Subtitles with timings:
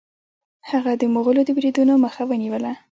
[0.69, 2.71] هغه د مغولو د بریدونو مخه ونیوله.